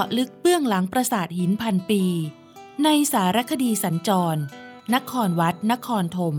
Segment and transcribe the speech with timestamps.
[0.00, 2.02] าะลึกเบื้องหลังปราสาทหินพันปี
[2.84, 4.40] ในสารคดีสัญจร
[4.94, 6.36] นครวัด นครธม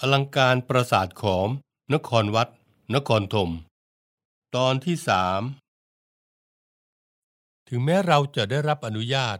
[0.00, 1.48] อลังการปราสาทขอม
[1.94, 2.48] นครวัด
[2.94, 3.50] นครธม
[4.56, 5.42] ตอนที่สาม
[7.68, 9.38] ถึงแม้เราจะได้รับอนุญาต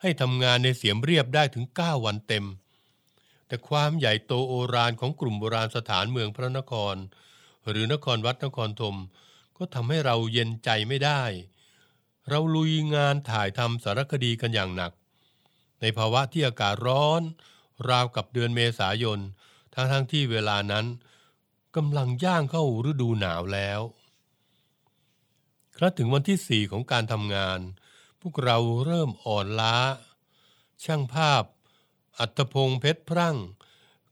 [0.00, 2.44] ให้ทำงานในเสียมเรียบได้ถึง 9 วันเต็ม
[3.46, 6.96] แต่ความใหญ่โตโอรานของกลุ่มโบราณสถานเมืองพระนคร
[7.68, 8.96] หรือนครวัดนครธม
[9.56, 11.22] ก็ทำให้เราเย็นใจไม่ได้
[12.28, 14.92] เราลุยงานถ่ายทำสารคดีกันอย่างหนัก
[15.80, 17.22] ในภาวะที่อากาศร้อน
[17.88, 19.20] ราวกับเดือนเมษายน
[19.74, 20.86] ทั้งทั้งที่เวลานั้น
[21.76, 23.80] กำลังย่างเข้าฤดูหนาวแล้ว
[25.76, 27.60] ครั้ถึงวันที่สี่ของการทำงาน
[28.20, 29.76] พวกเราเริ่มอ่อนล้า
[30.84, 31.42] ช่างภาพ
[32.18, 33.36] อัตพงษ์เพชรพรั่ง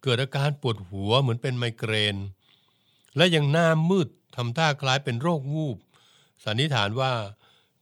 [0.02, 2.16] เกิดอาการปวดหัวเหมือนเป็นไมเกรน
[3.16, 5.78] และยังหน้ามืดทำท่าคล้ายเป็นโรควูบ
[6.44, 7.12] สันนิษฐานว่า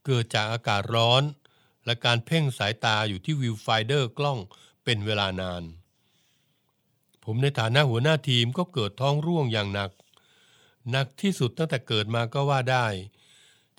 [0.07, 1.23] เกิดจากอากาศร้อน
[1.85, 4.39] และการเพ่งสายตาอยู่ที่วิวไฟเดอร์กล้อง
[4.85, 5.63] เป็นเวลานาน
[7.25, 9.91] ผมในฐานะหัวหน้าทีมก็เกิดท้องร่วงอย่างหนัก
[10.91, 12.87] หนักที่สุดตั้งแต่เกิดมาก็ว่าได้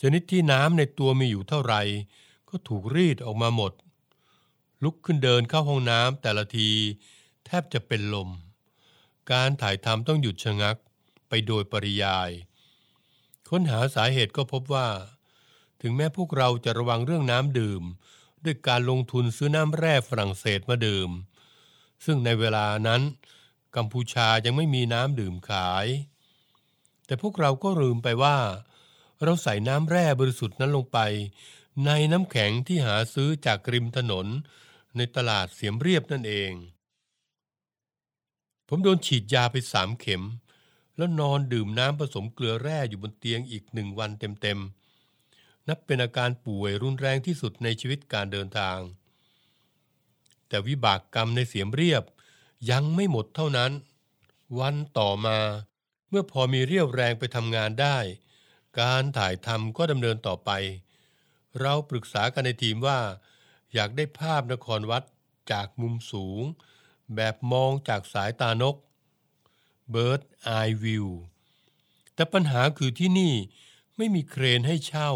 [0.01, 1.81] ชนิดที่น้ำในตัวมีอยู่เท่าไหร่
[2.49, 3.71] ก็ถูกรีดออกมาหมด
[4.83, 6.69] ลุกขึ้นเดินเข้าห้องน้ำแต่ละที
[7.45, 8.29] แทบจะเป็นลม
[9.31, 10.77] การถ่ายทำต้องหยุดชะงัก
[11.29, 12.29] ไปโดยปริยาย
[13.49, 14.89] ค้นหาสาเหตุก็พบว่า
[15.81, 17.83] ถึงแม้พวกเราจะระวังเรื่องน้ำดื่ม
[18.43, 21.09] ด้วยการลงทุนซื้อน้ำแร่ฝรั่งเศสมาดื่ม
[22.05, 23.01] ซึ่งในเวลานั้น
[23.75, 25.87] กัมพูชายังไม่มีน้ำดื่มขาย
[27.05, 28.37] แต่พวกเราก็ลืมไปว่า
[29.23, 30.99] เราใส่น้ำแร่บริสุทธิ์นั้นลงไป
[31.85, 34.27] ในน้ำแข็งที่หาซื้อจากริมถนน
[34.97, 36.51] ในตลาดเสียมเรียบนั่นเอง
[38.67, 40.23] ผมโดนฉีดยาไปสามเข็ม
[40.97, 48.77] แล้วนอนดื่มน้ำผสมเกลือแร่อยู่บนเตียงอีกหนึ่งวันเต็มๆ นับเป็นอาการป่วยรุนแรงที่สุดในชีวิตการเดินทาง
[50.47, 52.03] แต่วิบากกรรมในเสียมเรียบ
[52.71, 53.71] ยังไม่หมดเท่านั้น
[54.59, 55.37] วันต่อมา
[56.09, 57.97] เมื่อพอมีเรี่ยวแรงไปทำงานได้
[58.79, 60.51] การถ่ายทำก็ดำเนินต่อไป
[61.59, 62.99] เราปรึกษากันในทีมว่า
[63.73, 65.03] อยากได้ภาพนครวัด
[65.51, 66.41] จากมุมสูง
[67.15, 68.75] แบบมองจากสายตานก
[69.93, 70.21] Bird
[70.59, 71.07] Eye View
[72.13, 73.33] แต่ปัญหาคือที่นี่
[73.97, 75.11] ไม่มีเครนให้เช่า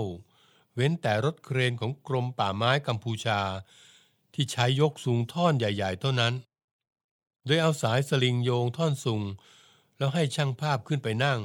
[0.74, 3.42] เว้นแต่รถเครนของกรมป่าไม้กัมพูชา
[4.34, 6.34] ที่ใช้ยกสูงท่อนใหญ่ๆเท่านั้น
[7.46, 9.24] โดยเอาสายสลิงโยงท่อนสูง
[9.98, 11.40] แล้วให้ช่างภาพขึ้นไปนั่ง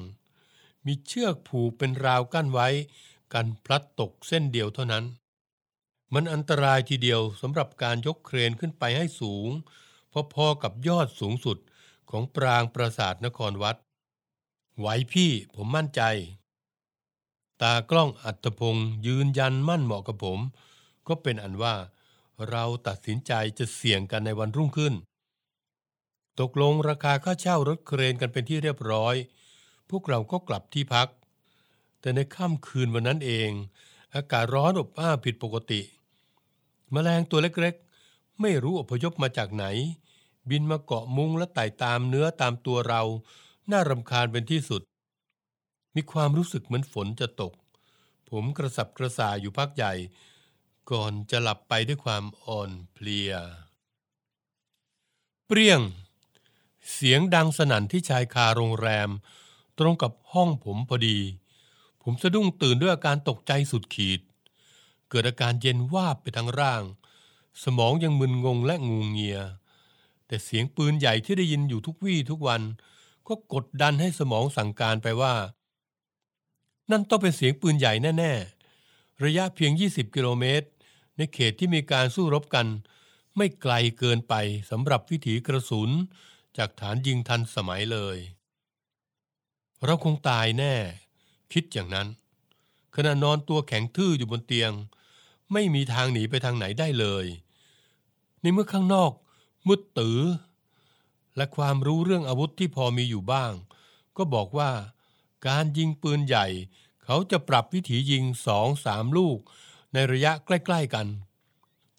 [0.86, 2.68] มีเชือกผูกเป็นราวกั้นไว้
[3.32, 5.04] กันพลัดตกเส้นเดียวเท่านั้น
[6.14, 9.48] มันอันตรายทีเดียวสำหรับการยกเครนขึ้นไปให้สูง
[10.34, 11.58] พอๆกับยอดสูงสุด
[12.10, 13.76] ของปรางปราสาทนครวัด
[14.78, 16.02] ไหวพี่ผมมั่นใจ
[17.62, 20.38] ตากล้องอัตพงศ์ยืนยันมั่นเหมาะกับผม
[21.08, 21.74] ก็เป็นอันว่า
[22.50, 24.94] เราตัดสินใจจะเสี่ยงกันในวันรุ่งขึ้น
[26.40, 29.14] ตกลงราคาค่าเช่ารถเครนกันเป็นที่เรียบร้อย
[29.90, 31.08] พวกเราก็กลับที่พัก
[32.00, 33.50] แต่ในค่ำคืนวันนั้นเอง
[34.14, 35.80] อากาศร้อนอบอ้าวผิดปกติ
[36.92, 39.64] แมลงตัวเล็กๆ ไม่รู้อพยพมาจากไหน
[40.50, 43.02] บินมาเกาะมุงและไต่ตามเนื้อตามตัวเรา
[43.70, 44.82] น่ารำคาญเป็นที่สุด
[45.94, 47.52] มีความรู้สึกเหมือนฝนจะตก
[48.30, 49.92] ผมกระสับกระส่ายอยู่พักใหญ่
[50.90, 53.32] ก่อนจะหลับไปด้วยความอ่อนเพลีย
[55.46, 55.80] เปรี้ยง
[56.92, 59.10] เสียงดังสนั่นที่ชายคาโรงแรม
[59.78, 61.18] ตรงกับห้องผมพอดี
[62.02, 64.20] ผมสะดุ้งตื่นด้วยอาการตกใจสุดขีด
[65.14, 66.82] เกิดอาการเย็นวาบไปทั้งร่าง
[67.62, 69.40] สมองยังมึนงงและงูเงีย
[70.26, 72.62] แต่เสียงปืนใหญ่ที่ได้ยินอยู่ทุกวี่ทุกวัน
[73.28, 75.34] ก็กดดันให้สมองสั่งการไปว่า
[76.90, 80.68] นั่นต้องเป็นเสียงปืนใหญ่แน่ๆ ระยะเพียง 20 กิโลเมตร
[81.16, 82.66] ในเขตที่มีการสู้รบกัน
[83.36, 84.34] ไม่ไกลเกินไป
[84.70, 85.90] สำหรับวิถีกระสุน
[86.56, 88.18] จากฐานยิงทันสมัยเลย
[89.84, 90.74] เราคงตายแน่
[91.52, 92.08] คิดอย่างนั้น
[92.96, 94.72] ขณะนอนตัวแข็งทื่ออยู่บนเตียง
[95.52, 97.26] ไม่มีทางหนีไปทางไหนได้เลย
[98.40, 99.12] ในเมื่อข้างนอก
[99.66, 100.20] มืดตือ
[101.36, 103.52] และความรู้เรื่องอาวุธที่พอมีอยู่บ้าง
[104.16, 104.70] ก็บอกว่า
[105.46, 106.46] การยิงปืนใหญ่
[107.04, 109.38] เขาจะปรับวิถียิงสองสามลูก
[109.92, 111.06] ในระยะใกล้ ๆกัน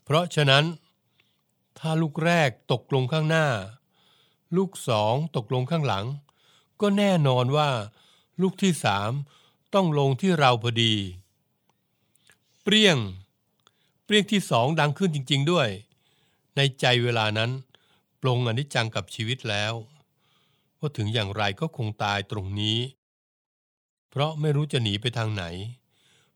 [0.03, 0.65] เพราะฉะนั้น
[1.79, 3.47] ถ้าลูกแรกตกลงข้างหน้า
[4.55, 6.05] ลูกสองตกลงข้างหลัง
[6.81, 7.69] ก็แน่นอนว่า
[8.41, 9.11] ลูกที่สาม
[9.73, 10.94] ต้องลงที่เราพอดี
[12.63, 12.97] เปรี้ยง
[14.13, 15.69] เรียงที่สองดังขึ้นจริง ๆด้วย
[16.56, 17.51] ในใจเวลานั้น
[18.21, 19.74] ปลงอนิจจังกับชีวิตแล้ว
[20.80, 22.80] ว่าถึงอย่างไรก็คงตายตรงนี้
[24.10, 25.44] เพราะไม่รู้จะหนีไปทางไหน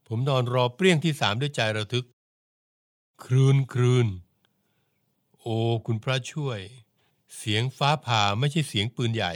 [0.06, 2.06] ผมนอนรอเปรี้ยงที่สามด้วยใจระทึก
[3.24, 4.08] ครืนครืน
[5.40, 6.60] โอ้คุณพระช่วย
[7.36, 9.34] เสียงฟ้าผ่าไม่ใช่เสียงปืนใหญ่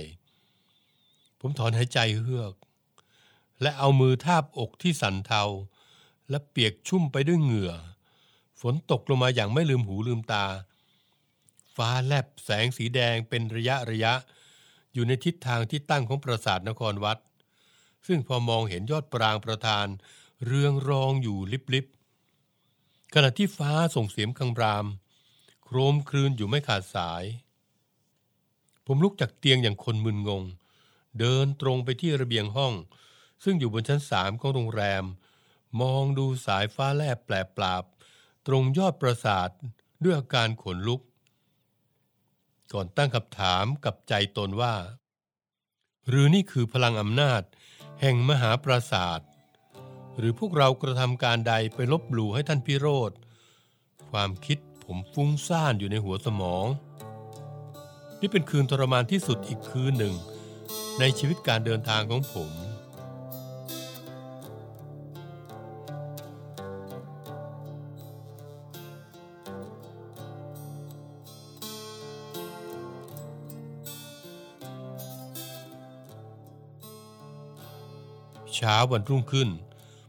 [1.41, 2.55] ผมถอนหายใจเฮือก
[3.61, 5.43] และเอามือทาบอกที่สันเทา
[6.31, 7.75] และเปียกชุ่มไปด้วยเหงื่อ
[8.63, 10.47] ฝนตกลงมาอย่างไม่ลืมหูลืมตา
[11.77, 14.15] ฟ้าแลบแสงสีแดงเป็นระยะระยะ
[14.93, 17.19] อยู่ในทิศทางที่ตั้งของปราสาทนครวัด
[18.07, 19.87] ซึ่งพอมองเห็นยอดปรางประธาน
[20.45, 21.39] เรืองรองอยู่
[21.75, 24.87] ลิบๆขณะที่ฟ้าส่งเสียงคังราม
[25.65, 27.25] โครมคลืนอยู่ไม่ขาดสาย
[28.87, 30.43] ผมลุกจากเตียงอย่างคนมึนงง
[31.19, 32.75] เดินตรงไปที่ระเบียงห้อง
[33.45, 35.05] ซึ่งอยู่บนชั้นสามของโรงแรม
[35.81, 37.85] มองดูสายฟ้าแลบแปลปราบ
[38.47, 39.51] ตรงยอดปราสาท
[40.03, 41.01] ด้วยอาการขนลุก
[42.73, 44.75] ก่อนตั้งคำถามกับใจตนว่า
[46.09, 47.43] หรือนี่คือพลังอำนาจ
[48.01, 49.21] แห่งมหาปราสาท
[50.19, 53.13] หรือพวกเรากระทำการใดไปลบหลู่ให้ท่านพิโรธ
[54.11, 56.67] ความคิดผมฟุ้งซ่านอยู่ในหัวสมอง
[58.21, 60.15] นี่เป็นคืนทรมานที่สุดอีกคืนหนึ่ง
[60.99, 62.51] ในชีวิตการเดินทางของผม
[78.63, 79.49] ช้าวันรุ่งขึ้น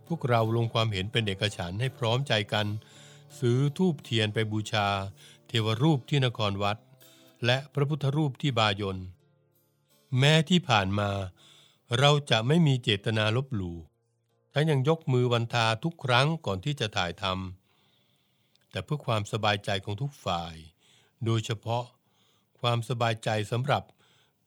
[0.07, 2.67] พวกเราลงความเห็นเป็นเอกฉันให้พร้อมใจกัน
[3.39, 4.87] ซื้อทูบเทียนไปบูชา
[5.47, 6.77] เทวรูปที่นครวัด
[7.45, 8.97] และพระพุทธรูปที่บายน
[10.19, 11.11] แม้ที่ผ่านมา
[11.99, 13.77] เราจะไม่มีเจตนาลบหลู่
[14.53, 20.55] ทั้งยังยกมือวันทาทุกครั้งก่อนที่จะถ่ายทำแต่เพื่อความสบายใจของทุกฝ่าย
[21.25, 21.85] โดยเฉพาะ
[22.59, 23.83] ความสบายใจสำหรับ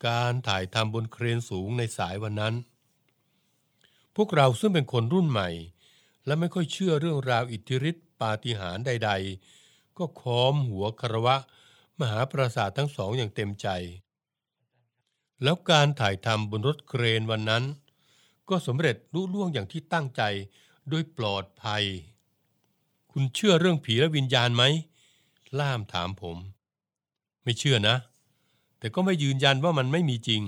[0.09, 2.55] การถ่ายทำบนเครนสูงในสายวันนั้น
[4.17, 5.49] พวกเราซึ่งเป็นคนรุ่นใหม่
[6.27, 9.11] และไม่ค่อยเชื่อเรื่องราวอิทธิฤทธิปาฏิหาริย์ใด
[9.55, 11.37] ๆ ก็ค้อมหัวคารวะ
[12.01, 13.69] มหาปราสาททั้งสองอย่างเต็มใจ
[15.43, 17.65] แล้วการถ่ายทำบนรถเครนวันนั้น
[18.49, 20.23] ก็สำเร็จรุ่ล่วงอย่างที่ตั้งใจ
[20.89, 21.85] โดยปลอดภัย
[23.11, 24.63] คุณเชื่อเรื่องผีและวิญญาณไหม
[25.59, 26.37] ล่ามถามผม
[27.45, 27.97] ไม่เชื่อนะ
[28.79, 30.43] แต่ก็ไม่ยืนยันว่ามันไม่มีจริง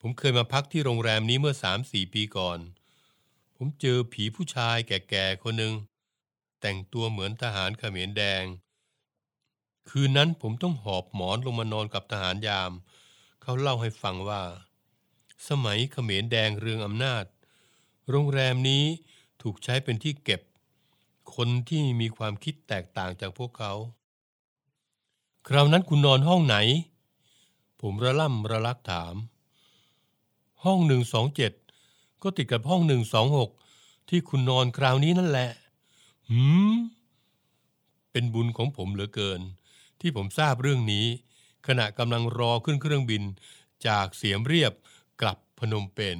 [0.00, 2.58] ผมเคยมาพักที่โรงแรมนี้เมื่อสามสี่ปีก่อน
[3.56, 5.74] ผมเจอผีผู้ชายแก่ๆคนหนึ่ง
[6.60, 8.44] แต่งตัวเหมือนทหารเขมรแดง
[9.88, 12.72] คืนนั้นผมต้องหอบหมอนลงมานอนกับทหารยาม
[13.42, 14.42] เขาเล่าให้ฟังว่า
[15.48, 17.24] สมัยเขมรแดงเรืองอำนาจ
[18.10, 18.84] โรงแรมนี้
[19.42, 20.40] ถูกใช้เป็นที่เก็บ
[21.34, 23.72] คนที่มีความคิดแตกต่างจากพวกเขา
[25.48, 26.56] คราวนั้นคุณนอนห้องไหน
[27.80, 29.14] ผมระล่ำระลักถาม
[30.64, 31.52] ห้องหนึ่งสองเจ็ด
[32.22, 33.50] ก็ติดกับห้องหนึ่งสองหก
[34.08, 35.50] ที่คุณนอนคราวนี้นั่นแหละ
[36.28, 36.40] หื
[36.72, 36.74] ม
[38.12, 39.40] เป็นบุญของผมเหลือเกิน
[40.00, 41.06] ที่ผมทราบเรื่องนี้
[41.66, 43.22] ขณะกำลังรอขึ้นเครื่องบิน
[43.86, 44.72] จากเสียมเรียบ
[45.20, 46.18] กลับพนมเปญ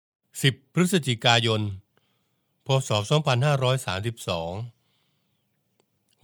[0.00, 1.60] 10 พฤศจิกายน
[2.66, 3.00] พศ 2532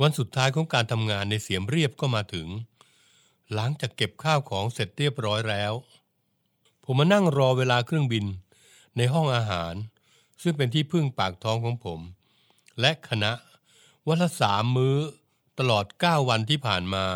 [0.00, 2.46] วันสุดท้ายของการทำงานในเสียมเรียบก็มาถึง
[3.54, 5.73] หลังจากเก็บข้าวของเสร็จเรียบร้อยแล้ว
[6.84, 8.25] ผมมานั่งรอเวลาเครื่องบิน
[8.96, 9.75] ในห้องอาหาร
[10.42, 12.00] ซึ่งเป็นที่พึ่งปากท้องของผม
[12.80, 13.32] และคณะ
[14.08, 14.96] วันละสามมื้อ
[15.58, 17.06] ตลอด 9 วันที่ผ่านมา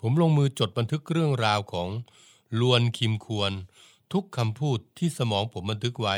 [0.00, 1.88] ผมลงมือจดบันทึกเรื่องราวของ
[2.60, 3.52] ลวนคิมควร
[4.12, 6.16] ทุกคำพูดที่สมองผมบันทึกไว้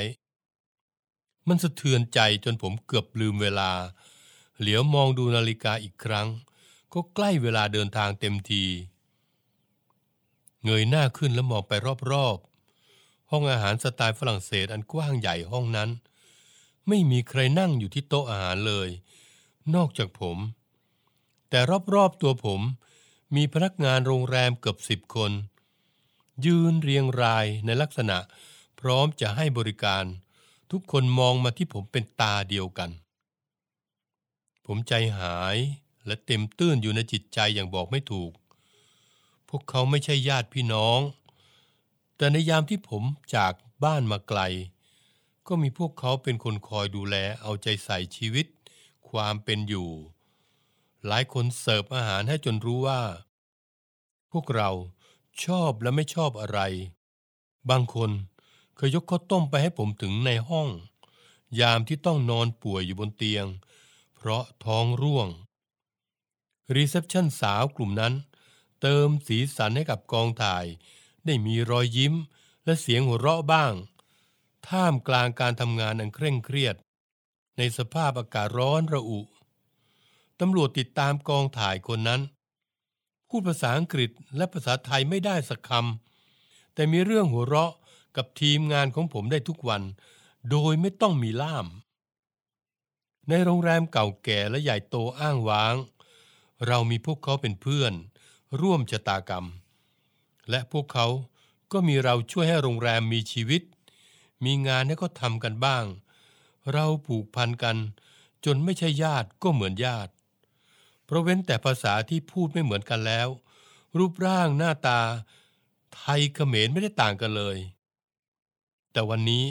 [1.49, 3.71] มันสะเทือนใจจนผมเกือบลืมเวลา
[4.61, 6.29] เหลียวมองดูนาฬิกาอีกครั้ง
[6.99, 8.65] ก็ใกล้เวลาเดินทางเต็มที
[10.65, 11.73] เงยหน้าขึ้นแล้วมองไป
[12.11, 15.91] รอบๆ ห้องอาหารสไตล์ฝรั่งเศสอันกว้างใหญ่ห้องนั้น
[16.89, 18.89] ไม่มีใครนั่งอยู่ที่โต๊ะอาหารเลย
[19.75, 20.37] นอกจากผม
[21.51, 21.61] แต่
[21.95, 22.61] รอบๆตัวผม
[23.37, 25.33] มีพนักงานโรงแรมเกือบสิบคน
[26.47, 28.19] ยืนเรียงรายในลักษณะ
[28.81, 30.05] พร้อมจะให้บริการ
[30.71, 32.91] ทุกคนมองมาที่ผมเป็นตาเดียวกัน
[34.67, 35.59] ผมใจหาย
[36.07, 38.33] และเต็มตื้นอยู่ในจิตใจอย่างบอกไม่ถูก
[39.49, 41.01] พวกเขาไม่ใช่ญาติพี่น้อง
[42.17, 43.03] แต่ในยามที่ผม
[43.35, 43.53] จาก
[43.85, 44.41] บ้านมาไกล
[45.47, 48.47] ก็มีพวกเขาเป็นคนคอยดูแลเอาใจใส่ชีวิต
[49.09, 49.91] ความเป็นอยู่
[51.07, 53.03] หลายคนเสิร์ฟอาหารให้จนรู้ว่า
[54.33, 54.71] พวกเรา
[55.45, 56.61] ชอบและไม่ชอบอะไร
[57.71, 58.11] บางคน
[58.77, 60.69] เคยยกข้าวต้มไปให้ผมถึงในห้อง
[61.61, 63.47] ยามที่ต้องนอนป่วยอยู่บนเตียง
[64.17, 65.29] เพราะท้องร่วง
[66.75, 68.15] reception สาวกลุ่มนั้น
[68.81, 70.65] เติมสีสันให้กับกองถ่าย
[71.25, 72.15] ได้มีรอยยิ้ม
[72.65, 73.73] และเสียงหัวเราะบ้าง
[74.69, 76.77] ท่ามกลางการทำงานอันเคร่งเครียด
[77.59, 79.21] ในสภาพอากาศร้อนระอุ
[80.41, 82.21] ตำรวจติดตามกองถ่ายคนนั้น
[83.29, 87.73] พูดภาษาอังกฤษและภาษาไทยไม่ได้สักคำแต่มีเรื่องหัวเราะ
[88.17, 89.83] กับทีมงานของผมได้ทุกวัน
[90.51, 91.67] โดยไม่ต้องมีล่าม
[93.29, 95.75] ในโรงแรมเก่าแก่และใหญ่โตอ้างว้าง
[96.67, 97.93] เรามีพวกเขาเป็นเพื่อน
[98.61, 99.47] ร่วมชะตากรรม
[100.51, 101.07] และพวกเขา
[101.73, 103.63] ก็มีเราช่วยให้โรงแรมมีชีวิต
[104.45, 105.85] มีงานให้เขาทำกันบ้าง
[106.73, 107.77] เราผูกพันกัน
[108.45, 110.13] จนไม่ใช่ญาติก็เหมือนญาติ
[111.05, 113.29] เพราะเว้นแต่ภาษาที่พูดไม่เหมือนกันแล้ว
[113.97, 115.01] รูปร่างหน้าตา
[115.95, 117.59] ไทยเขมรไม่ได้ต่างกันเลย
[118.93, 119.45] แต่วันนี้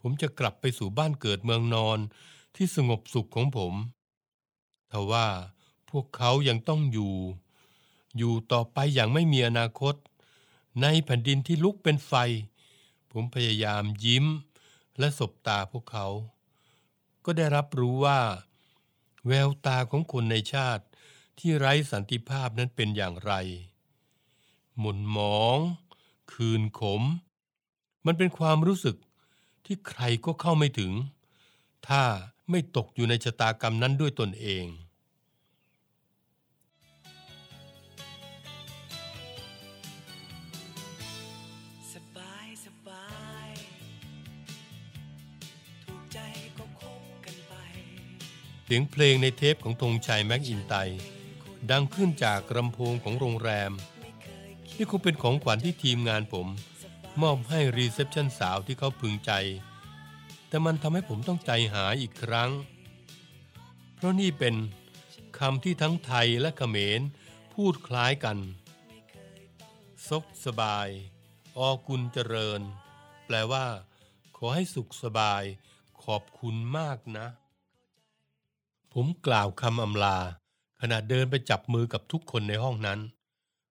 [0.00, 1.98] ผมจะกลับไปสู่บ้านเกิดเมืองนอน
[2.56, 3.74] ที่สงบสุขของผม
[4.92, 5.26] ทว่า
[5.90, 7.14] พวกเขายังต้องอยู่
[8.16, 9.94] อยู่ต่อไปอย่างไม่มีอนาคต
[10.82, 12.12] ในแผ่นดินที่ลุกเป็นไฟ
[13.12, 14.26] ผมพยายามยิ้ม
[14.98, 16.06] และสบตาพวกเขา
[17.24, 18.20] ก็ได้รับรู้ว่า
[19.26, 20.84] แววตาของคนในชาติ
[21.38, 23.32] ที่ไร้สันติภาพนั้นเป็นอย่างไร
[24.78, 25.58] หมุนหมอง
[26.32, 27.02] คืนขม
[28.06, 28.96] มันเป็นความรู้สึก
[29.64, 30.92] ที่ใครก็เข้าไม่ถึง
[31.88, 32.02] ถ้า
[32.50, 34.64] ไม่ตกอยู่ในชะตากรรมนั้นด้วยตนเอง
[48.70, 50.74] เสียงเพลงในเทปของธงไชยแมคอินไตย์
[51.70, 53.72] ดังขึ้นจากลำโพงของโรงแรม
[54.76, 56.46] นี่คงเป็นของขวัญที่ทีมงานผม
[57.22, 59.32] มอบให้ reception สาวที่เขาพึงใจ
[60.48, 62.50] แต่มันทำให้ผมต้องใจหายอีกครั้ง
[63.94, 64.54] เพราะนี่เป็น
[65.38, 67.00] คำที่ทั้งไทยและเขมร
[67.54, 68.38] พูดคล้ายกัน
[70.08, 70.88] សុខសប្បាយ
[71.58, 72.60] អរគុណច្រើន
[73.26, 73.66] แปลว่า
[74.36, 75.42] ขอให้สุขสบาย
[76.04, 77.28] ขอบคุณมากนะ
[78.92, 80.18] ผมกล่าวคำอำลา
[80.80, 83.00] ขณะเดินไปจับมือกับทุกคนในห้องนั้น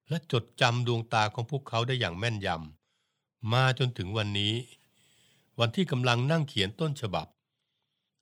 [0.09, 4.55] และจดจำดวงตาของพวกเขาได้อย่างแม่นยำมาจนถึงวันนี้
[5.59, 7.27] วันที่กำลังนั่งเขียนต้นฉบับ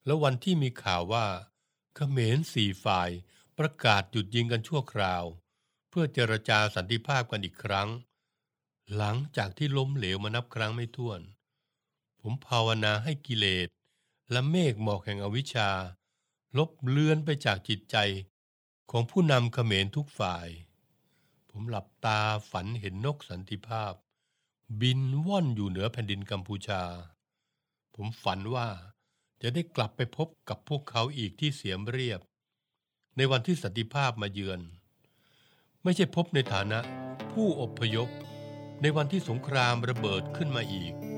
[0.05, 1.25] และวันที่มีข่าวว่า
[1.95, 3.09] เขมรสี่ฝ่าย
[3.57, 5.23] ประกาศหยุดยิงกันชั่วคราว
[5.89, 7.89] เพื่อเจรจาสันติภาพกันอีกครั้ง
[8.95, 11.21] หลังจากที่ล้มเหลวมานับครั้งไม่ถ้วน
[12.21, 13.67] ผมภาวนาให้กิเลส
[14.31, 15.69] และเมฆหมอกแห่งอวิชชา
[16.57, 17.97] ลบเลือนไปจากจิตใจ
[18.91, 20.47] ของผู้นำเขมรทุกฝ่าย
[21.49, 22.19] ผมหลับตา
[22.51, 23.93] ฝันเห็นนกสันติภาพ
[24.81, 26.83] บินว่อนอยู่เหนือแผ่นดินกัมพูชา
[27.95, 28.67] ผมฝันว่า
[29.41, 32.21] จะได้กลับไปพบกับพวกเขาอีกที่เสียมเรียบ
[33.17, 34.61] ในวันที่สันติภาพมาเยือน
[35.83, 36.79] ไม่ใช่พบในฐานะ
[37.31, 38.09] ผู้อพยพ
[38.81, 41.14] ในวันที่สงครามระเบิดขึ้นมาอีก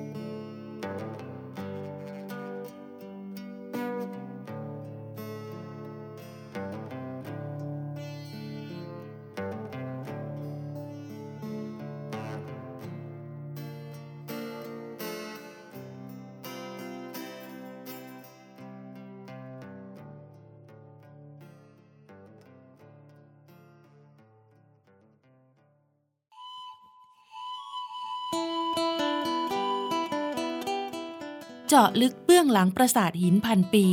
[31.84, 33.88] าะลึกเบื้องหลังปราสาทหินพันปี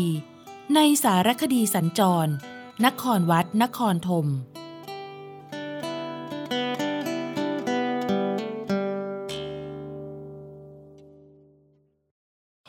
[0.74, 2.30] ในสารคดีสัญจร
[2.84, 4.26] นครวัด นครธม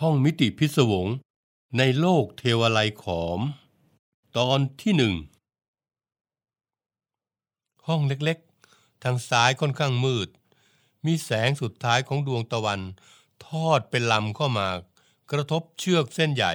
[0.01, 1.07] ห้องมิติพิศวง
[1.77, 3.39] ในโลกเทวไลยขอม
[4.37, 5.15] ตอนที่หนึ่ง
[7.87, 10.27] ห้องเล็กๆ ทางซ้ายค่อนข้างมืด
[11.05, 12.81] มีแสงสุดท้ายของดวงตะวัน
[13.45, 14.67] ทอดเป็นลำเข้ามา
[15.31, 16.53] กระทบเชือกเส้นใหญ่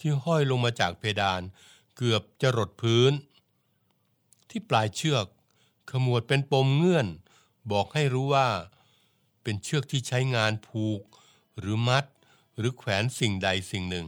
[0.00, 1.42] ที่ห้อยลงมาจากเพดาน
[1.96, 3.12] เกือบจะรดพื้น
[4.48, 5.26] ที่ปลายเชือก
[5.90, 7.06] ขมวดเป็นปมเงื่อน
[7.70, 8.48] บอกให้รู้ว่า
[9.42, 11.00] เป็นเชือกที่ใช้งานผูก
[11.58, 12.04] หรือมัด
[12.56, 14.06] หรือแขวนสิ่งใดสิ่งหนึ่ง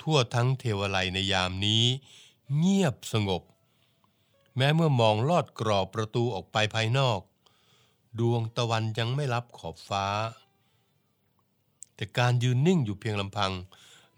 [0.00, 1.84] ทั่วทั้งเทวไลในยามนี้
[2.56, 3.42] เงียบสงบ
[4.56, 7.20] แม้เมื่อมองลอดกรอบประตูออกไปภายนอก
[8.18, 10.06] ดวงตะวันยังไม่รับขอบฟ้า
[12.00, 13.52] แต่การยืนนิ่งอยู่เพียงลำพัง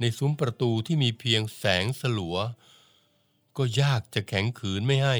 [0.01, 2.37] ในซุ้มประตูที่มีเพียงแสงสลัว
[3.57, 5.17] ก็ยากจะแข็งขืนไม่ให้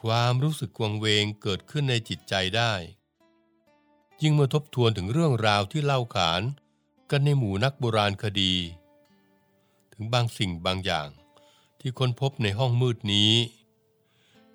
[0.00, 2.72] ความรู้สึกวังเวงเกิดขึ้นในจิตใจได้
[4.22, 6.42] ยิ่งเมื่อทบทวนถึงเรื่องราวที่เล่าขาน
[7.10, 8.54] กันในหมู่นักโบราณคดี
[9.92, 11.08] ถึงบางสิ่งบางอย่าง
[11.80, 13.32] ที่ค้นพบในห้องมืดนี้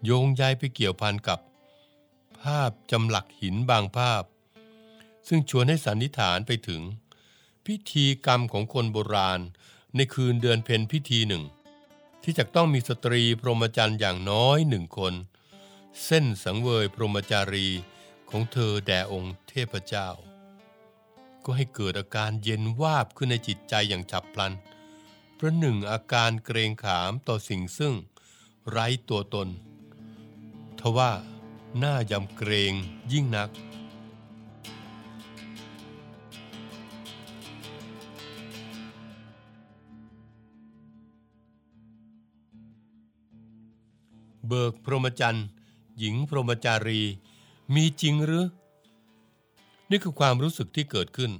[0.03, 1.39] โยงใยไปเกี่ยวพันกับ
[2.41, 4.23] ภาพจำหลักหินบางภาพ
[5.27, 6.81] ซึ่งชวนให้สันนิษฐานไปถึง
[7.65, 9.41] พิธีกรรมของคนโบราณ
[9.95, 11.43] ในคืนเดือนเพ็ญพิธีหนึ่ง
[12.23, 15.13] ที่จะต้องมีสตรีพรหมจรรย์อย่างน้อยหนึ่งคน
[16.05, 17.67] เส้นสังเวยพรหมจารี
[18.29, 20.09] ของเธอแด่องค์เทพเจ้า
[21.45, 24.53] ก็ให้เกิดอาการเย็นวาบขึ้นในจิตใจอย่างฉับพลัน
[25.37, 27.93] ประหนึ่งอาการเกรงขามต่อสิ่งซึ่ง
[28.69, 29.47] ไร้ตัวตน
[30.79, 31.11] ทว่า
[31.77, 32.73] หน้ายำเกรง
[33.11, 33.49] ยิ่งนัก
[44.53, 45.47] เบิกพรหมจรรย์
[45.99, 47.01] หญิงพรหมจารี
[47.75, 48.45] มีจริงหรือ
[49.89, 51.31] นี่คือความรู้สึกที่เกิดขึ้น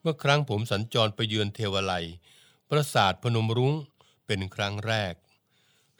[0.00, 1.92] เมื่อครั้งผมสัญจรไปเยือนเทวไล
[2.68, 3.74] ปราสาทพนมรุ้ง
[4.26, 5.14] เป็นครั้งแรก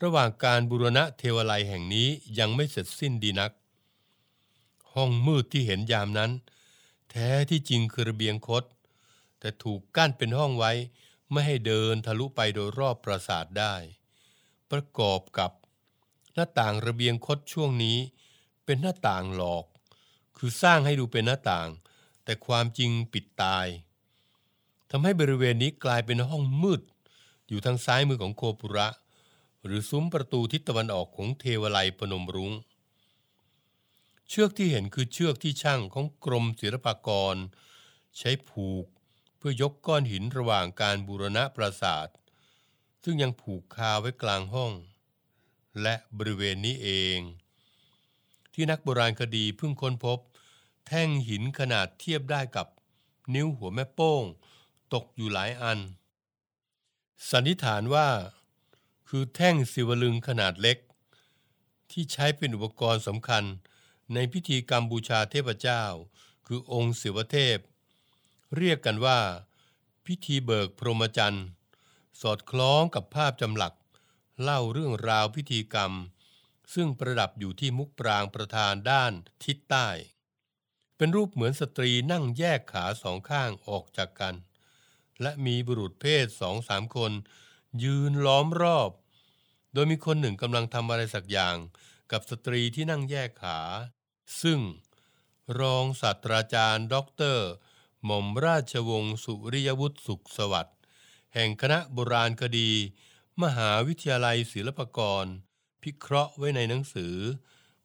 [0.03, 2.09] ระหว่างการบูรณะเทวไลแห่งนี้
[2.39, 3.53] ยังไม่เสร็จสิ้นดีนัก
[4.95, 6.31] ห้องมืดที่เห็นยามนั้น
[7.11, 8.65] แท้ที่จริงคือระเบียงคด
[9.41, 10.73] แต่ถูกกั้นเป็นห้องไว้
[11.31, 13.75] ไม่ให้เดินทะลุไปโดยรอบปราสาทได้
[14.71, 15.53] ประกอบกับ
[16.37, 17.99] หน้าต่างระเบียงคดช่วงนี้
[18.65, 19.65] เป็นหน้าต่างหลอก
[20.37, 21.69] คือสร้างให้ดูเป็นหน้าต่าง
[22.25, 23.67] แต่ความจริงปิดตาย
[24.91, 26.83] ทำให้บริเวณนี้กลายเป็นห้องมืด
[27.49, 28.89] อยู่ทางซ้ายมือของโคปุระ
[29.65, 32.53] หรือซุ้มประตูทิศตะวันออกของเทวไลพนมรุง้ง
[34.29, 37.37] เชือกที่เห็นคือเชือกที่ช่างของกรมศิลปากร
[38.19, 38.87] ใช้ผูก
[39.37, 42.09] เพื่อยกก้อนหินระหว่างการบูรณะปราสาท
[43.03, 44.73] ซึ่งยังผูกคาไว้กลางห้อง
[45.83, 47.19] และบริเวณนี้เอง
[48.53, 50.19] ที่นักโบราณคดีเพิ่งค้นพบ
[50.87, 52.67] แท่งหินขนาดเทียบได้กับ
[53.35, 54.23] นิ้วหัวแม่โป้ง
[54.95, 55.79] ตกอยู่หลายอัน
[57.31, 58.09] สันนิษฐานว่า
[59.09, 60.79] คือแท่งศิวลึงขนาดเล็ก
[61.91, 63.45] ที่ใช้เป็นอุปกรณ์สำคัญ
[64.15, 65.83] ในพิธีกรรมบูชาเทพเจ้า
[66.47, 67.59] คือองค์ศิวเทพ
[68.57, 69.21] เรียกกันว่า
[70.07, 71.47] พิธีเบิกพรหมจรรย์
[72.21, 73.75] สอดคล้องกับภาพจำหลัก
[74.43, 75.93] เล่าเรื่องราวพิธีกรรม
[76.75, 79.13] ซึ่งประดับอยู่ที่มุกปรางประธานด้าน
[79.45, 79.89] ทิศใต้
[80.97, 84.35] เป็นรูปเหมือนสตรีนั่งแยกขาสองข้างออกจากกัน
[85.23, 87.13] และมีบุรุษเพศสองสามคน
[87.83, 88.91] ยืนล้อมรอบ
[89.73, 91.57] โดยมีคนหนึ่งกำลังทำอะไรสักอย่าง
[92.13, 93.59] กับสตรีที่นั่งแยกขา
[94.43, 94.61] ซึ่ง
[95.61, 97.49] รองศาสตราจารย์ด็อกเตอร์
[98.05, 100.77] หม่อมราชวงศ์สุริยวุฒิสุขสวัสดิ์
[101.35, 102.71] แห่งคณะโบราณคดี
[103.45, 105.27] มหาวิทยาลัยศิลปากร
[105.83, 107.15] พิเคราะห์ไว้ในหนังสือ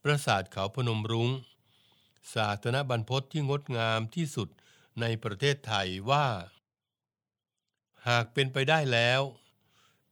[0.03, 1.29] ประสาทเขาพนมรุง้ง
[2.33, 4.49] ศาสตนบรรพตที่งดงามที่สุด
[5.01, 6.27] ในประเทศไทยว่า
[8.07, 9.21] หากเป็นไปได้แล้ว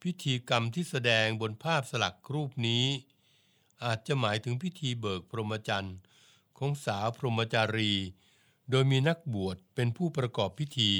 [0.02, 2.86] พิธีกรรมที่แสดงบนภาพสลักรูปนี้
[3.84, 5.98] อาจจะหมายถึงพิธีเบิกพรหมจรรย์
[6.58, 7.94] ของสาวพรหมจารี
[8.70, 10.92] โดยมีนักบวชเป็นผู้ประกอบพิธี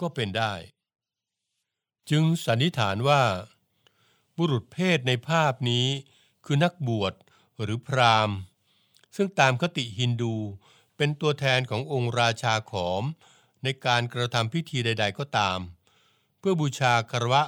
[0.00, 0.54] ก็เป็นได้
[2.10, 3.22] จึงสันนิษฐานว่า
[4.38, 5.86] บุรุษเพศในภาพนี้
[6.44, 7.14] คือนักบวช
[7.62, 8.36] หรือพราหมณ์
[9.16, 10.34] ซึ่งตามคติฮินดู
[10.96, 13.02] เป็นตัวแทนขององค์ราชาขอม
[13.62, 15.58] ในการกระทำพิธีใด ๆ ก็ตาม
[16.38, 17.42] เพื่อบูชาคารวะ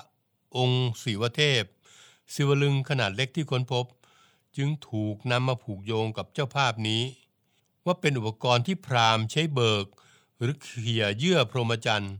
[0.56, 1.64] องค์ศิวเทพ
[2.34, 3.86] ศิวลึงขนาดเล็กที่ค้นพบ
[4.56, 7.02] จึงถูกนำมาผูกโยงกับเจ้าภาพนี้
[7.84, 9.86] ว่าเป็นอุปกรณ์ที่พราหมณ์ใช้เบิก
[10.38, 12.14] หรือเขี่ยเยื่อพรหมจรรย์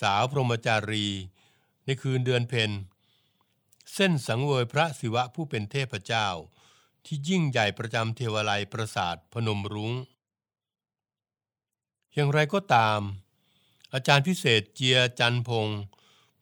[0.00, 1.06] สาวพรหมจารี
[1.84, 2.70] ในคืนเดือนเพ็ญ
[3.94, 6.28] เส้นสังเวยพระศิวะผู้เป็นเทพเจ้า
[7.04, 9.92] ที่ยิ่งใหญ่ประจำเทวไลยประสาทพนมรุง้ง
[12.14, 13.00] อย่างไรก็ตาม
[13.92, 15.80] อาจารย์พิเศษเจียจันพงศ์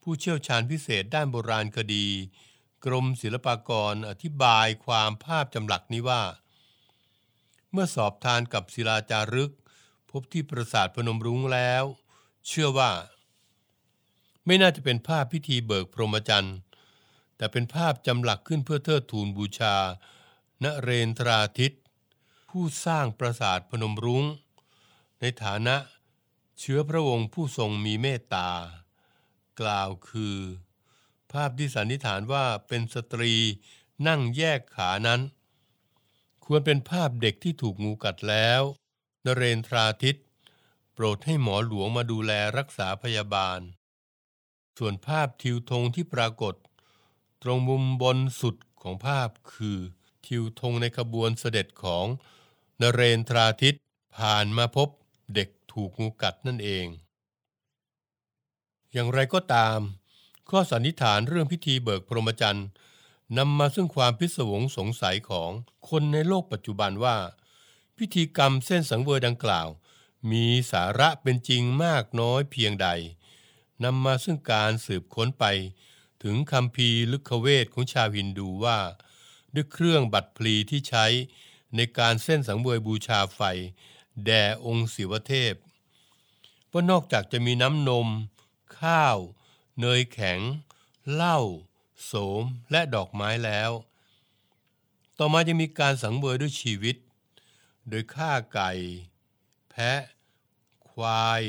[0.01, 2.07] ผู้เชี่ยวชาญพิเศษด้านโบราณคดี
[2.85, 6.23] กรมศิลปากรอธิบายความภาพจำหลักนี้ว่า
[7.71, 9.51] เมื่อสอบทานกับศิลาจารึก
[10.09, 11.83] พบที่ปราสาทพนมรุ้งแล้ว
[12.47, 12.91] เชื่อว่า
[14.45, 16.57] ไม่น่าจะเป็นภาพพิธีเบิกพรหมจรรย์
[17.41, 19.75] แต่เป็นภาพจำหลักขึ้นเพื่อเทิดทูนบูชา
[20.63, 21.75] ณเรนทราทิต
[22.49, 24.25] ผู้สร้างปราสาทพนมรุง้ง
[25.19, 25.75] ในฐานะ
[26.59, 28.49] เชื้อพระวงศ์ผู้ทรงมีเมตตา
[29.61, 30.37] กล่าวคือ
[31.33, 33.33] ภาพที่สันนิษฐานว่าเป็นสตรี
[34.07, 35.21] นั่งแยกขานั้น
[36.45, 38.61] ควรเป็นภาพเด็กที่ถูกงูกัดแล้ว
[39.25, 40.17] นเรนทราทิต
[40.93, 43.59] โปรดให้หมอหลวงมาดูแลรักษาพยาบาล
[44.77, 46.55] ส่วนภาพทิวธงที่ปรากฏ
[47.41, 49.77] ตรงมุมบนสุดของภาพคือ
[50.25, 52.05] ทิวธงในขบวนเสด็จของ
[52.81, 53.77] นเรนทราทิต
[54.17, 54.89] ผ่านมาพบ
[55.33, 56.85] เด็กถูกงูกัดนั่นเอง
[58.91, 59.79] อย่างไรก็ตาม
[60.49, 62.67] ข้อสันนิษฐานเรื่องพิธีเบิกพรหมจรรย์
[63.37, 65.49] นำมาซึ่งความพิศวงสงสัยของ
[65.89, 67.17] คนในโลกปัจจุบันว่า
[67.97, 69.67] พิธีกรรมเส้นสังเวยดังกล่าว
[70.31, 72.87] มีสาระเป็นจริงมากน้อยเพียงใด
[73.83, 75.45] นำมาซึ่งการสืบค้นไป
[76.23, 78.79] ถึงคำพีลึกเวทของชาวฮินดูว่า
[79.53, 81.05] ด้วยเครื่องบัตรพลีที่ใช้
[81.75, 83.41] ในการเส้นสังเวยบูชาไฟ
[84.25, 85.53] แด่องค์ศิวเทพ
[86.71, 88.07] ว่านอกจากจะมีน้ำนม
[88.79, 89.17] ข้าว
[89.79, 90.39] เนยแข็ง
[91.13, 91.39] เหล้า
[92.05, 93.71] โสมและดอกไม้แล้ว
[95.17, 96.95] ต่อมาจะมีการสังเวยด้วยชีวิต
[97.89, 98.71] โดยฆ่าไก่
[99.69, 100.01] แพะ
[100.89, 101.43] ควาย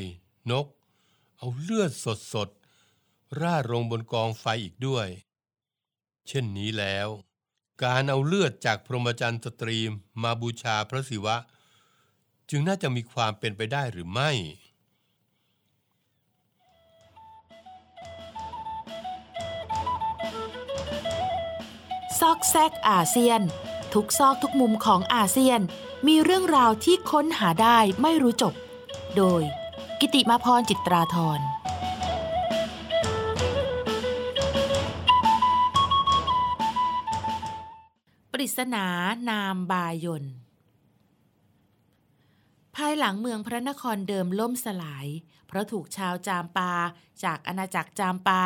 [0.51, 0.67] นก
[1.37, 2.49] เอาเลือดสดสด
[3.41, 5.09] ราดลงบนกองไฟอีกด้วย
[6.29, 7.09] เช่นนี้แล้ว
[7.85, 9.91] การเอาเลือดจากพรหมจรรย์สตรีม
[10.23, 11.37] มาบูชาพระศิวะ
[12.51, 14.31] จึงน่าจะมีความเป็นไปได้หรือไม่
[22.19, 23.41] ซอกแซกอาเซียน
[23.95, 25.61] ทุกซอกทุกมุมของอาเซียน
[26.07, 28.55] มีเรื่องราวที่ค้นหาได้ไม่รู้จบ
[29.17, 29.43] โดย
[30.01, 31.41] กิติมาพรจิตราธร
[38.43, 38.87] ริศนา
[39.31, 40.25] นามบายน
[42.77, 45.07] ภายหลังเมืองพระนครเดิมล่มสลาย
[45.47, 46.73] เพราะถูกชาวจามปา
[47.25, 48.43] จากอาณาจักรจามปา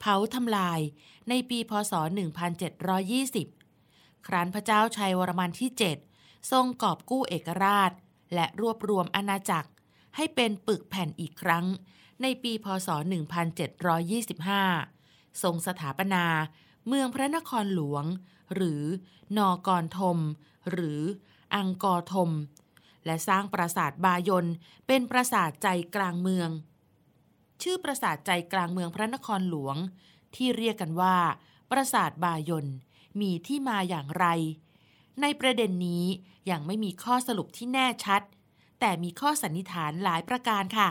[0.00, 0.80] เผาทำลาย
[1.28, 1.92] ในปีพศ
[3.48, 5.70] 1720 ครั้นพระเจ้าชัยวรมันที่
[6.10, 7.92] 7 ทรงกอบกู้เอกราช
[8.34, 9.70] และรวบรวมอาณาจักร
[10.16, 11.66] ให้เป็นปึกแผ่นอีกครั้ง
[12.22, 12.88] ในปีพศ
[14.56, 16.24] 1725 ทรงสถาปนา
[16.88, 18.04] เมืองพระนครหลวง
[18.54, 18.82] หรือ
[19.38, 20.18] นอกรธม
[20.70, 21.00] หรือ
[21.54, 22.30] อังกอรธม
[23.04, 24.46] และสร้างปราสาทบายน
[24.86, 26.50] เป็นปราสาทใจกลางเมือง
[27.62, 29.76] ชื่อปราสาทใจกลางเมืองพระนครหลวง
[30.34, 31.16] ที่เรียกกันว่า
[31.70, 32.66] ปราสาทบายน
[33.20, 34.26] มีที่มาอย่างไร
[35.20, 36.04] ในประเด็นนี้
[36.50, 38.22] ยังไม่มีข้อสรุปที่แน่ชัด
[38.80, 40.88] แต่มีข้อสันนิษฐานหลายประการค่ะ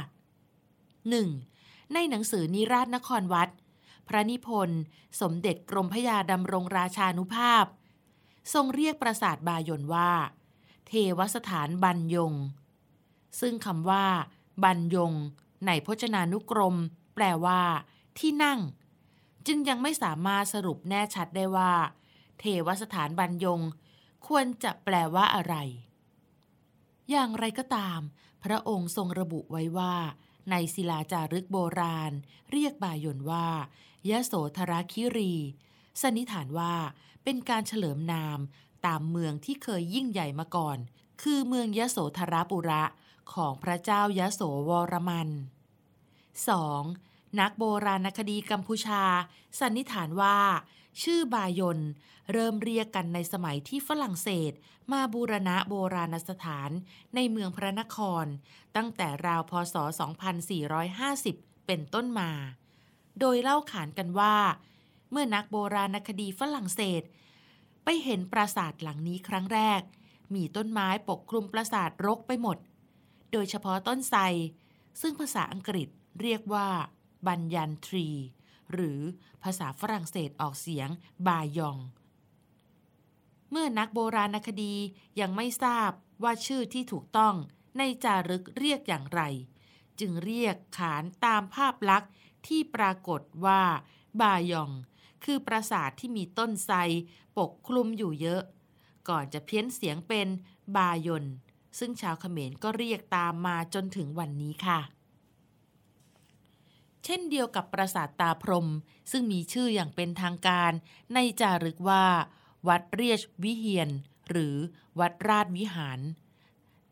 [1.16, 1.94] 1.
[1.94, 3.50] ในหนังสือนิราชนครวัด
[4.08, 4.80] พระนิพนธ์
[5.22, 7.66] สมเด็จกรมพยาดำรงราชานุภาพ
[8.54, 10.12] ทรงเรียกปราสาทบายนว่า
[10.88, 12.34] เทวสถานบันยง
[13.40, 14.06] ซึ่งคำว่า
[14.64, 15.14] บันยง
[15.66, 16.76] ในพจนานุกรม
[17.16, 17.62] แปลว่า
[18.20, 18.60] ที่นั่ง
[19.48, 21.74] จึงยังไม่สามารถสรุปแน่ชัดได้ว่า
[22.40, 23.62] เทวสถานบันยง
[24.28, 25.56] ควรจะแปลว่าอะไร
[27.12, 28.00] อย่างไรก็ตาม
[28.44, 29.96] พระองค์ทรงระบุไว้ว่า
[30.52, 32.12] ในศิลาจารึกโบราณ
[32.52, 33.48] เรียกบายนว่า
[34.10, 35.34] ยะโสธรคิรี
[36.02, 36.76] สันนิษฐานว่า
[37.24, 38.40] เป็นการเฉลิมนาม
[38.86, 40.78] ตามเมืองที่เคยยิ่งใหญ่มาก่อน
[41.22, 42.84] คือเมืองยะโสธรปุระ
[43.34, 45.30] ของพระเจ้ายะโสวรมัน
[46.54, 47.40] 2.
[47.40, 49.04] นักโบราณคดีกัมพูชา
[49.60, 50.38] สันนิษฐานว่า
[51.02, 51.80] ชื่อบายน
[52.32, 54.52] เริ่มเรียกกันในสมัยที่ฝรั่งเศส
[54.92, 56.70] มาบูรณะโบราณสถาน
[57.16, 58.26] ในเมืองพระนคร
[58.76, 59.76] ตั้งแต่ราวพศ
[60.72, 62.32] 2450 เป็นต้นมา
[63.20, 64.36] โดยเล่าขานกันว่า
[65.12, 67.02] เมื่อนักโบราณคดีฝรั่งเศส
[67.84, 69.82] ไปเห็นปราสาทหลังนี้ครั้งแรก
[70.34, 72.58] มีต้นไม้ปกคลุมปราสาทรกไปหมด
[73.32, 74.22] โดยเฉพาะต้นไทร
[75.02, 75.88] ซึ่งภาษาอังกฤษ
[76.22, 76.68] เรียกว่า
[77.28, 78.10] บันยันทรี
[78.74, 79.00] หรือ
[79.44, 80.90] ภาษาฝรั่งเศสออกเสียง
[81.28, 81.78] บายอง
[83.52, 84.74] เมื่อนักโบราณคดี
[85.20, 85.92] ยังไม่ทราบ
[86.24, 87.36] ว่าชื่อที่ถูกต้อง
[87.78, 89.22] ในจารึกเรียกอย่างไร
[90.00, 92.12] จึงเรียกขานตามภาพลักษณ์
[92.48, 93.62] ที่ปรากฏว่า
[94.22, 94.72] บายอง
[95.24, 96.78] คือปราสาทที่มีต้นไทร
[97.38, 98.42] ปกคลุมอยู่เยอะ
[99.10, 100.28] ก่อนจะเพี้ยนเสียงเป็น
[100.76, 101.26] บายน
[101.80, 104.80] ซึ่งชาวเขมรก็เรียกตามมาจนถึงวันนี้ค่ะ
[107.04, 108.70] เช่นเดียวกับปราสาทตาพรม
[109.12, 110.72] ซึ่งมีชื่ออย่างเป็นทางการ
[111.14, 112.06] ในจารึกว่า
[112.68, 113.90] วัดเรียชวิเฮียน
[114.30, 114.56] หรือ
[115.00, 116.00] วัดราชวิหาร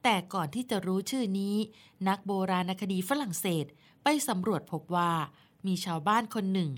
[0.03, 1.55] แต่ก่อนที่จะรู้ชื่อนี้
[2.07, 3.65] นักโบราณคดีฝรั่งเศส
[4.03, 5.11] ไปสำรวจพบว่า
[5.67, 6.71] มีชาวบ้านคนหนึ่ง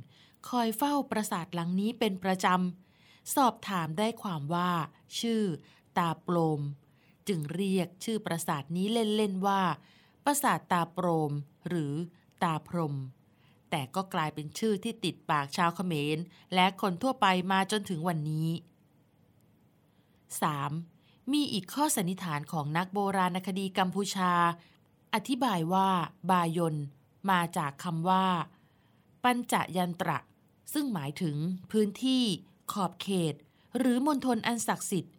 [0.50, 4.72] คอยเฝ้าปราสาทหลังนี้เป็นประจำ สอบถามได้ความว่า
[5.20, 5.42] ชื่อ
[5.98, 6.62] ตาโปรม
[7.28, 9.62] จึงเรียกชื่อปราสาทนี้เล่นๆว่า
[10.26, 11.32] ปราสาทตาโปรม
[11.68, 11.94] หรือ
[12.44, 12.96] ตาพรม
[13.70, 16.18] แต่แต่ก็กลายเป็นชื่อที่ติดปากชาวเขมร
[16.56, 18.50] และคนทั่วไปมาจนถึงวันนี้
[20.52, 21.32] 3.
[21.32, 24.34] มีอีกข้อสันนิษฐานของนักโบราณคดีกัมพูชา
[25.14, 25.90] อธิบายว่า
[26.30, 26.76] บายน
[27.32, 28.26] มาจากคำว่า
[29.26, 30.18] ปัญจยันตระ
[30.74, 31.36] ซึ่งหมายถึง
[31.72, 32.24] พื้นที่
[32.72, 33.36] ขอบเขต
[33.78, 35.16] หรือมณฑลอันศักดิ์สิทธิ์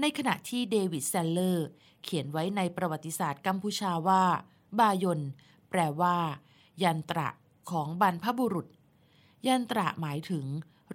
[0.00, 1.66] ในขณะที่เดวิดแซลเลอร์
[2.02, 4.24] เขียนไว้ในประวัติศาสตร์กัมพูชาว่า
[4.78, 5.20] บายน
[5.70, 6.16] แปลว่า
[6.82, 7.28] ยันตระ
[7.70, 8.66] ของบรรพบุรุษ
[9.46, 10.46] ยันตระหมายถึง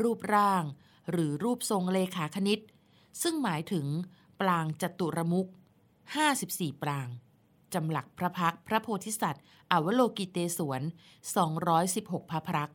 [0.02, 0.64] รูปร่าง
[1.12, 2.60] หรือรูปทรงเลขาคณิต
[3.22, 3.86] ซึ่งหมายถึง
[4.40, 5.50] ปรางจัตุรมุข
[6.16, 7.08] 54ปราง
[7.76, 10.82] จำหลักพระพักพระโพธิสัตว์อวโลกิเตศวน
[11.56, 12.72] 216 พระพรัก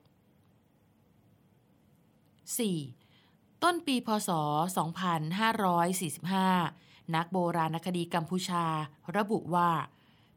[2.78, 3.62] 4.
[3.62, 4.30] ต้นปีพศ
[6.32, 8.64] 2545 นักโบราณคดีกัมพูชา
[9.16, 9.70] ระบุว่า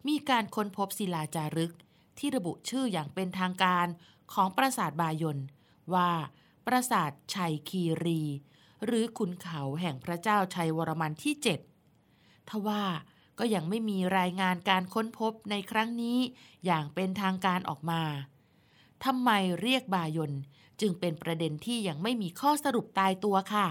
[0.07, 1.73] มีการค้นพบศิลาจารึก
[2.17, 3.87] ที่ระบุชื่ออย่างเป็นทางการ
[4.33, 5.39] ของปราสาทบายน
[5.93, 6.11] ว่า
[6.65, 8.21] ปราสาทชัยคีรี
[8.85, 11.33] หรือขุนเขาแห่งพระเจ้าชัยวรมันที่
[11.91, 12.83] 7 ทว่า
[13.39, 16.19] ก็ยังไม่มีรายงานการค้นพบในครั้งนี้
[16.65, 18.01] อย่างเป็นทางการออกมา
[19.05, 19.29] ทำไม
[19.61, 20.31] เรียกบายน
[20.81, 23.67] จึงเป็นประเด็นที่ยังไม่มีข้อสรุปตายตัวค่ะ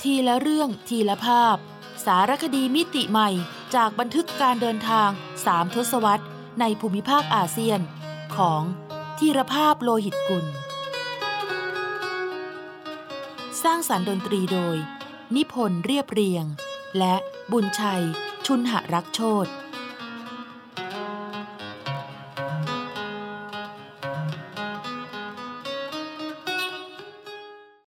[0.00, 1.56] ทีละเรื่องทีละภาพ
[2.04, 3.30] สารคดีมิติใหม่
[3.74, 5.10] จากบันทึกการเดินทาง
[5.46, 6.26] สามทศวรรษ
[6.60, 7.80] ในภูมิภาคอาเซียน
[8.36, 8.62] ของ
[9.18, 10.46] ทีรภาพโลหิตกุล
[13.64, 14.76] สร้างสารรค์ดนตรีโดย
[15.36, 16.44] นิพนธ์เรียบเรียง
[16.98, 17.14] และ
[17.52, 18.04] บุญชัย
[18.46, 19.46] ชุนหรักโชต